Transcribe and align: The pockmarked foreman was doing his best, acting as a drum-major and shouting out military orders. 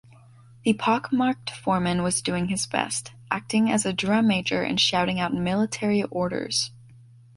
The 0.63 0.73
pockmarked 0.73 1.51
foreman 1.51 2.01
was 2.01 2.23
doing 2.23 2.47
his 2.47 2.65
best, 2.65 3.11
acting 3.29 3.69
as 3.69 3.85
a 3.85 3.93
drum-major 3.93 4.63
and 4.63 4.81
shouting 4.81 5.19
out 5.19 5.31
military 5.31 6.01
orders. 6.05 6.71